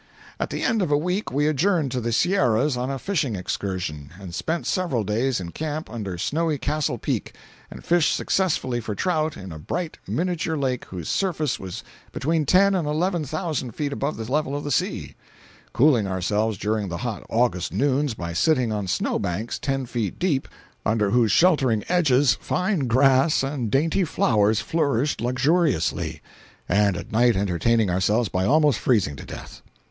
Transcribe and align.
At 0.39 0.49
the 0.49 0.63
end 0.63 0.81
of 0.81 0.89
a 0.89 0.97
week 0.97 1.31
we 1.31 1.45
adjourned 1.45 1.91
to 1.91 2.01
the 2.01 2.11
Sierras 2.11 2.75
on 2.75 2.89
a 2.89 2.97
fishing 2.97 3.35
excursion, 3.35 4.09
and 4.19 4.33
spent 4.33 4.65
several 4.65 5.03
days 5.03 5.39
in 5.39 5.51
camp 5.51 5.91
under 5.91 6.17
snowy 6.17 6.57
Castle 6.57 6.97
Peak, 6.97 7.35
and 7.69 7.85
fished 7.85 8.15
successfully 8.15 8.79
for 8.79 8.95
trout 8.95 9.37
in 9.37 9.51
a 9.51 9.59
bright, 9.59 9.99
miniature 10.07 10.57
lake 10.57 10.85
whose 10.85 11.07
surface 11.07 11.59
was 11.59 11.83
between 12.11 12.47
ten 12.47 12.73
and 12.73 12.87
eleven 12.87 13.23
thousand 13.25 13.73
feet 13.73 13.93
above 13.93 14.17
the 14.17 14.25
level 14.31 14.55
of 14.55 14.63
the 14.63 14.71
sea; 14.71 15.13
cooling 15.71 16.07
ourselves 16.07 16.57
during 16.57 16.89
the 16.89 16.97
hot 17.05 17.23
August 17.29 17.71
noons 17.71 18.15
by 18.15 18.33
sitting 18.33 18.71
on 18.71 18.87
snow 18.87 19.19
banks 19.19 19.59
ten 19.59 19.85
feet 19.85 20.17
deep, 20.17 20.47
under 20.83 21.11
whose 21.11 21.31
sheltering 21.31 21.83
edges 21.89 22.35
fine 22.41 22.87
grass 22.87 23.43
and 23.43 23.69
dainty 23.69 24.03
flowers 24.03 24.61
flourished 24.61 25.21
luxuriously; 25.21 26.23
and 26.67 26.97
at 26.97 27.11
night 27.11 27.35
entertaining 27.35 27.91
ourselves 27.91 28.29
by 28.29 28.43
almost 28.45 28.79
freezing 28.79 29.15
to 29.15 29.25
death. 29.27 29.61